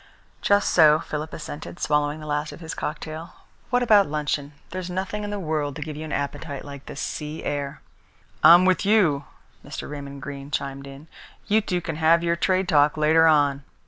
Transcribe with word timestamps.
"Just 0.41 0.71
so," 0.71 0.97
Philip 0.99 1.31
assented, 1.31 1.79
swallowing 1.79 2.21
the 2.21 2.25
rest 2.25 2.51
of 2.51 2.59
his 2.59 2.73
cocktail. 2.73 3.35
"What 3.69 3.83
about 3.83 4.07
luncheon? 4.09 4.53
There's 4.71 4.89
nothing 4.89 5.23
in 5.23 5.29
the 5.29 5.37
world 5.39 5.75
to 5.75 5.83
give 5.83 5.95
you 5.95 6.03
an 6.05 6.11
appetite 6.11 6.65
like 6.65 6.87
this 6.87 6.99
sea 6.99 7.43
air." 7.43 7.83
"I'm 8.43 8.65
with 8.65 8.83
you," 8.83 9.25
Mr. 9.63 9.87
Raymond 9.87 10.23
Greene 10.23 10.49
chimed 10.49 10.87
in. 10.87 11.07
"You 11.45 11.61
two 11.61 11.81
can 11.81 11.97
have 11.97 12.23
your 12.23 12.35
trade 12.35 12.67
talk 12.67 12.97
later 12.97 13.27
on." 13.27 13.61